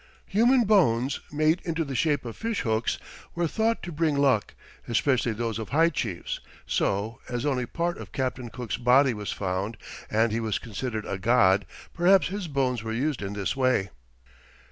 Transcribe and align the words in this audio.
Human 0.25 0.63
bones 0.63 1.19
made 1.31 1.61
into 1.63 1.85
the 1.85 1.93
shape 1.93 2.25
of 2.25 2.35
fish 2.35 2.61
hooks 2.61 2.97
were 3.35 3.45
thought 3.47 3.83
to 3.83 3.91
bring 3.91 4.15
luck, 4.17 4.55
especially 4.87 5.31
those 5.31 5.59
of 5.59 5.69
high 5.69 5.89
chiefs, 5.89 6.39
so, 6.65 7.19
as 7.29 7.45
only 7.45 7.67
part 7.67 7.99
of 7.99 8.11
Captain 8.11 8.49
Cook's 8.49 8.77
body 8.77 9.13
was 9.13 9.31
found 9.31 9.77
and 10.09 10.31
he 10.31 10.39
was 10.39 10.57
considered 10.57 11.05
a 11.05 11.19
god, 11.19 11.67
perhaps 11.93 12.29
his 12.29 12.47
bones 12.47 12.81
were 12.81 12.91
used 12.91 13.21
in 13.21 13.33
this 13.33 13.55
way. 13.55 13.91